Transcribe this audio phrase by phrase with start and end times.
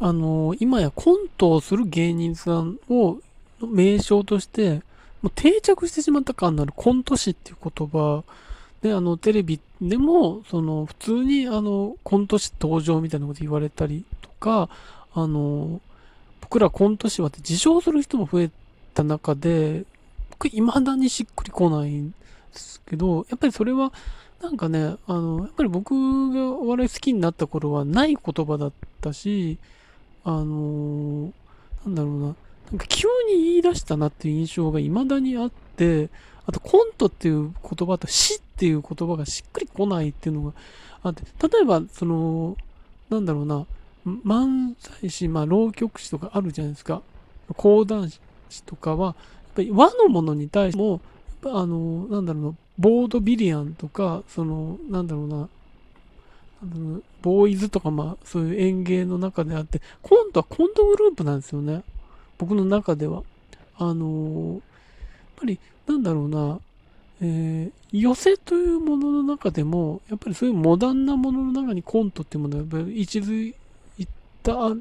[0.00, 3.18] あの、今やコントをする芸人さんを
[3.60, 4.82] 名称として、
[5.22, 8.24] もう定着してしまった感のあるコント師っていう言葉。
[8.82, 14.68] で、あの、テレビでも、その、普通に、あの、コント師登場みたいなこと言われたりとか、
[15.14, 15.80] あの、
[16.42, 18.50] 僕らコント師はって自称する人も増え
[18.92, 19.84] た中で、
[20.30, 22.14] 僕、未だにしっくりこないんで
[22.52, 23.92] すけど、やっぱりそれは、
[24.42, 25.94] なんかね、あの、やっぱり僕
[26.32, 29.58] がお笑い好きになった頃はない言葉だったし、
[30.24, 31.32] あの
[31.84, 36.08] なんだろうな、なんか急に言い出したなっていう印象が未だにあって、
[36.46, 40.52] あとコントっていう言葉と死っていう言葉がしっくりこないっていうのが
[41.02, 42.56] あって、例えば、その、
[43.10, 43.66] なんだろうな、
[44.06, 47.02] 漫才師、まあ、浪曲師とかあるじゃないですか。
[47.56, 48.20] 講談師
[48.64, 49.14] とかは、やっ
[49.54, 51.00] ぱり和のものに対しても、
[51.44, 55.48] あの、なんだろうな、ボードビリアンとか、その、なんだろうな、
[57.22, 61.82] ボーイズとか、まあ、そういう演芸の中であって、コントはコントグループなんですよね。
[62.38, 63.22] 僕の中では。
[63.76, 64.60] あのやっ
[65.36, 66.60] ぱり、なんだろうな、
[67.20, 73.54] えー、寄せというものの中でも、やっぱりそういうモダンなものの中にコントっていうものがやっぱり位置づ
[73.98, 74.06] い
[74.42, 74.72] た、位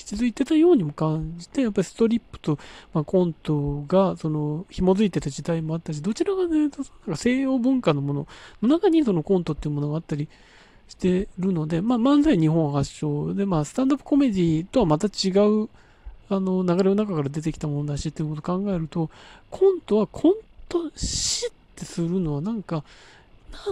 [0.00, 2.58] 置づいてたようにも感じて、やっぱりストリップと、
[2.92, 6.82] まあ、コントが、その、紐づいてた時代もあったし、どちらかというと、
[7.14, 8.26] 西洋文化のもの
[8.62, 10.28] の中にそのコントっていうものがあったり
[10.88, 15.68] してるので、まあ、漫才日本発祥で、まあ、スタンドアップコメディとはまた違う、
[16.28, 19.10] あの、流れの中から出てきたものだしっていうことを考えると、
[19.50, 20.34] コントはコン
[20.68, 22.84] トしってするのはなんか、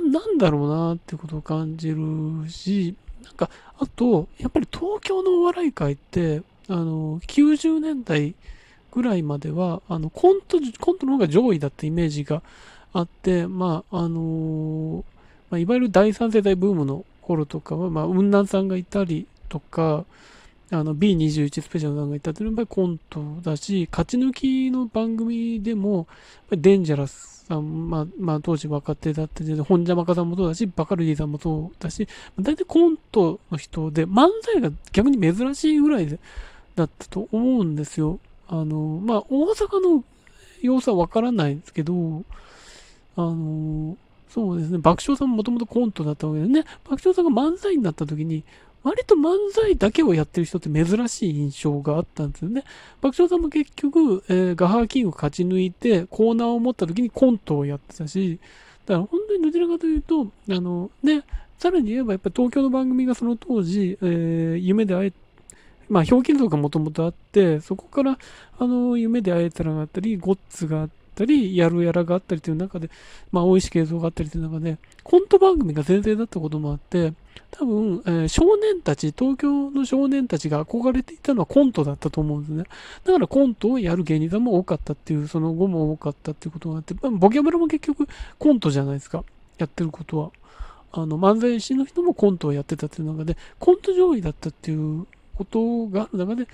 [0.02, 8.34] な、なんだろうなってことを感じるし、なんか、あと、やっぱり東京のお笑い界って、あの、90年代
[8.92, 12.42] ぐらいまでは、あの、コント、コントの方が上位だったイメージが
[12.92, 15.04] あって、まあ、あの
[15.52, 20.06] まあ、いわゆる第三世代ブームの頃とかは、まあ、雲南さんがいたりとか、
[20.70, 26.06] あの B21 スペシャルさんがいたっていうのはやっぱりコントだし、勝ち抜きの番組でも、
[26.50, 32.08] デンジャラスさん、まあ、まあ、当時若手だった本邪魔かさんもそうだし、バカルディさんもそうだし、
[32.40, 36.18] 大体コントの人で、漫才が逆に珍しいぐらい
[36.76, 38.20] だったと思うんですよ。
[38.48, 40.02] あの、まあ、大阪の
[40.62, 42.24] 様子はわからないんですけど、
[43.16, 43.98] あの、
[44.32, 44.78] そうですね。
[44.78, 46.64] 爆笑さんももともとコントだったわけでね。
[46.84, 48.44] 爆笑さんが漫才になった時に、
[48.82, 52.64] 割と漫才だけをやってる人って珍しい印象があったんですよね。
[53.02, 58.40] 爆笑さんも結局、えー、ガハーキング勝ち抜いて、コーナーを持った時にコントをやってたし、
[58.86, 61.24] だから本当にどちらかというと、あの、ね、
[61.58, 65.12] さらに言えばやっぱり東京の番組がその当時、えー、夢で会え
[65.90, 68.18] まあ、表現像がもともとあって、そこから、
[68.58, 72.90] あの、夢で会えたらがあったり、ゴッツがあっったり、やるやらがあったりという中で、
[73.30, 77.12] まあ、大石映像があったりという中で、コント番組が全然だったこともあって、
[77.50, 82.64] 多分、えー、少年たち、東京の少年たちが憧れていたのはコントだったと思うんですね。
[83.04, 88.08] だからコントをやる芸人さんも多かったっていう、その後も多かったっていうことがあって、まあ、ボキャブラも結局
[88.38, 89.24] コントじゃないですか。
[89.58, 90.30] やってることは。
[90.92, 95.06] あの、漫才師の人もコントをやってたっていう中で、コント上位だったっていう
[95.36, 96.46] ことがある中で、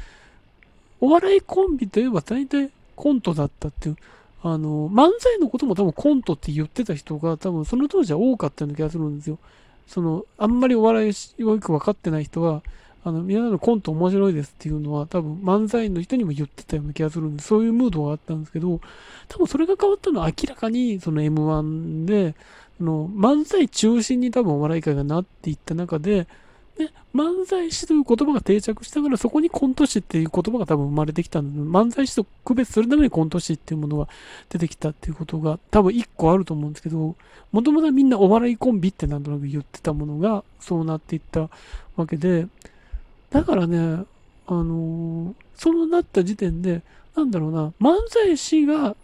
[1.00, 3.96] お笑いコンビといえば大体コントだったっていう、
[4.42, 9.38] あの、漫才のことも多分コントって言ってた人が多分その当時は多かったような気がするんですよ。
[9.86, 12.62] その、あんまりお笑いよく分かってない人は、
[13.04, 18.80] あの、皆さんのコント面白いですっていうのは多分漫才の人にも言ってたような気がするんで、そういうムードがあったんですけど、
[19.28, 22.34] 多分それが変わったのは明らかにその M1 で、
[22.76, 26.28] その漫才中心に多分お笑い界がなっていった中で、
[26.78, 34.08] で、漫才師という言葉が定着したから、そこにコント師っていう言葉が多分生まれてきたんで、漫才師と区別するためにコント師っていうものが
[34.48, 37.16] 出てきたっていうことが多分一個あると思うんですけど、
[37.50, 41.50] もともとはみんなお笑いコンビってなんとなく言ってたものが、そうなっていった
[41.96, 42.46] わけで、
[43.30, 44.04] だからね、
[44.46, 46.82] あのー、そうなった時点で、
[47.16, 48.94] なんだろうな、漫才師が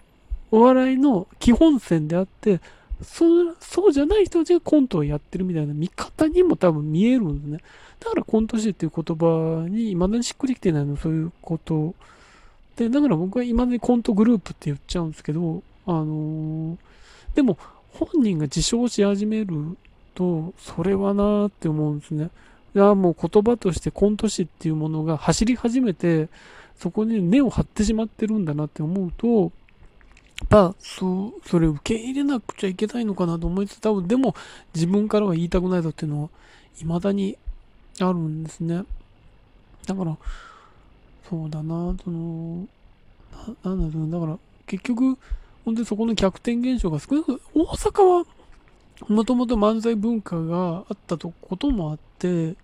[0.52, 2.60] お笑いの基本線であって、
[3.04, 7.58] そうそうじゃない人たちがコントをやってるみたいな見方にも多分見えるんですね。
[8.00, 11.94] だからコント師っていう言葉に未だにしっくりきてないの、そういうこと。
[12.76, 16.76] で、だから僕は未だにコントグループって言っちゃうんですけど、あのー、
[17.34, 17.58] でも
[17.92, 19.76] 本人が自称し始める
[20.14, 22.30] と、それはなーって思うんですね。
[22.74, 26.28] いや、もう言葉としてコント師っていうものが走り始めて、
[26.76, 29.52] そこに根を張ってしまってるんだなって思うと、
[30.48, 34.34] ぱ、そう、それ受け入れなくちゃいけないのかなと思いつつ、多分でも
[34.74, 36.28] 自分からは言いたくないぞっていうのは
[36.76, 37.38] 未だに
[38.00, 38.84] あるんですね。
[39.86, 40.16] だから、
[41.28, 42.66] そうだな、その、
[43.62, 45.18] ななんだろう、だから結局、
[45.64, 48.26] 本当にそこの逆転現象が少なく、大阪は
[49.08, 52.54] もともと漫才文化があったとこともあって、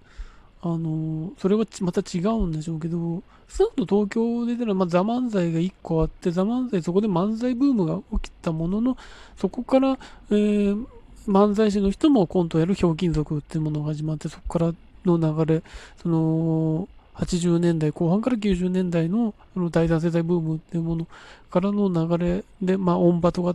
[0.62, 8.96] あの、それはまた違うんでしょうけど、少なくと東京で出たら、まあ、ザ・漫才が1個あって、ザ・漫才、そこで漫才ブームが起きたものの、
[9.36, 9.98] そこから、
[10.30, 10.86] えー、
[11.26, 14.74] 漫才師の人もコントやるひょうきん族っていうものが始まって、そこから
[15.04, 15.62] の流れ、
[16.02, 19.34] その、80年代後半から90年代の
[19.70, 21.06] 第三世代ブームっていうもの
[21.50, 23.54] からの流れで、まあ、オンバトが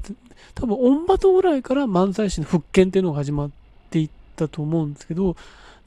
[0.53, 3.49] 多分オンバトぐらいから漫才師の復権っていうのが始まっ
[3.89, 5.35] ていったと思うんですけど、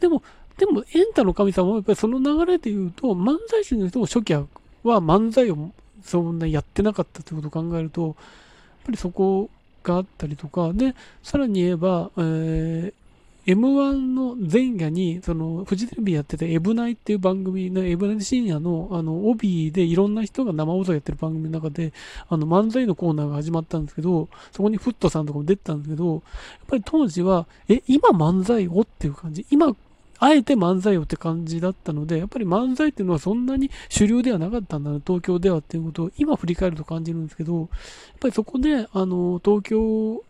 [0.00, 0.22] でも、
[0.58, 4.46] でも、エンタの神様はやっぱりその流れで言うと、漫才師の人も初期は
[4.84, 5.70] 漫才を
[6.02, 8.14] そんなやってなかったってことを考えると、やっ
[8.86, 9.48] ぱりそこ
[9.84, 12.92] があったりとか、で、さらに言えば、えー、
[13.48, 21.94] M1 の前夜に、その、フジテレビやってたエブナイっていう番組の、エブナイ深夜の、あの、帯でいろんな人が生放送やってる番組の中で、
[22.28, 26.22] あの、漫才のコーナーが始まったんですけど、そこにフットさんとかも出てたんですけど、やっ
[26.66, 29.74] ぱり当時は、え、今漫才をっていう感じ、今、
[30.20, 37.68] あえて漫才をって感じだったので、やっぱり漫才っていうのはそんなに主流ではなかったんだな、東京ではっていうことを今振り返ると感じるんですけど、やっ
[38.20, 40.22] ぱりそこで、あの、東京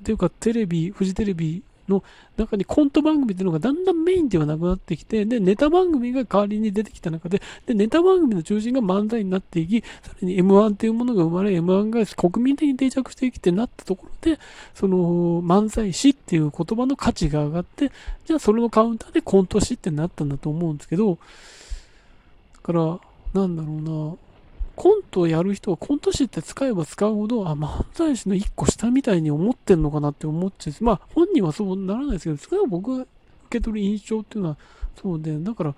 [0.00, 2.02] っていうかテレビ、フジテレビの
[2.36, 14.38] 中にコント番組っていうのがだんだんメインではなくなってきて、で、ネタ番組が代わりに出てきた中で、で、ネタ番組の中心が漫才になっていき、さらに M1 っていうものが生まれ、M1 が国民的に定着していきってなったところで、
[14.74, 17.92] その、漫才師っていう言葉の価値が上がって、
[18.24, 21.18] じゃあそれのカウンターでコント師ってなったんだと思うんですけど、だ
[22.62, 22.98] から、
[23.34, 24.16] なんだろうな、
[24.76, 33.08] コントをやる人はコント師って使えば使うほど、あ、漫才師の一個下みたいに思ってんのかなって思っちゃうまあ本人はそうならないですけど、それは僕が受
[33.50, 34.56] け取る印象っていうのは
[35.00, 35.74] そうで、だから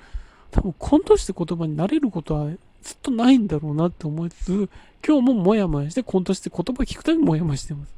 [0.50, 2.50] 多分コント師って言葉になれることは
[2.82, 4.70] ずっとないんだろうなって思いつつ、
[5.06, 7.95] 今日もモヤモヤしてコント師って言葉聞くたびモヤモヤしてます。